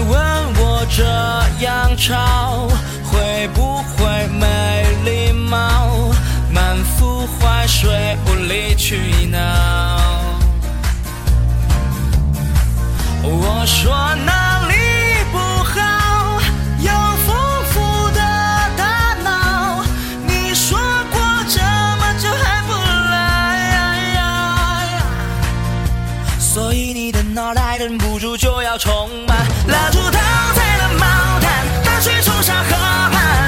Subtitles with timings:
[0.00, 0.18] 你问
[0.56, 1.04] 我这
[1.62, 2.66] 样吵
[3.04, 6.10] 会不会没礼貌？
[6.50, 9.38] 满腹坏水无理取闹。
[13.22, 13.92] 我说
[14.24, 14.74] 哪里
[15.30, 16.40] 不好？
[16.78, 16.90] 有
[17.26, 18.20] 丰富的
[18.78, 19.84] 大脑。
[20.26, 20.78] 你说
[21.12, 22.72] 过这么久还不
[23.12, 23.18] 来？
[26.38, 30.20] 所以你的脑袋忍不住就要充满，蜡烛倒
[30.54, 32.70] 在了毛毯，大雪冲上河
[33.10, 33.39] 畔，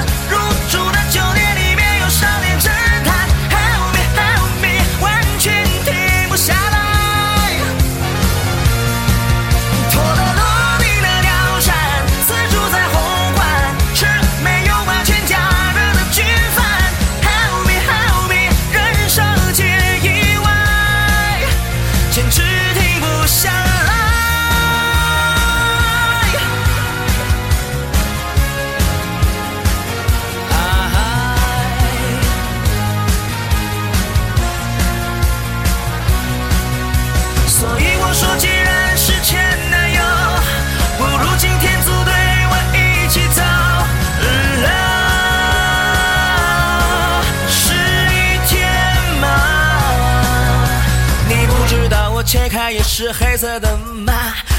[52.32, 54.14] 切开也是黑色的吗？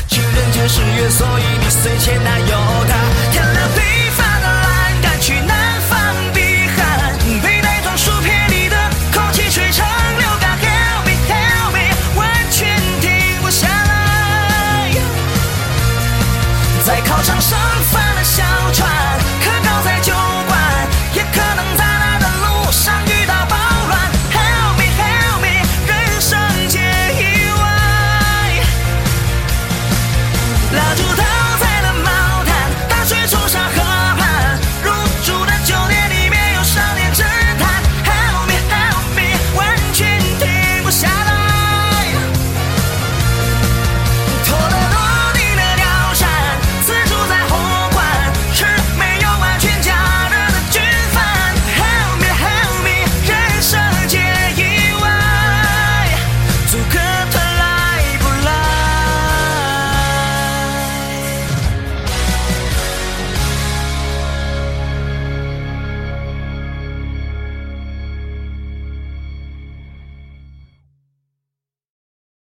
[0.07, 2.55] 情人节是月，所以你随前男友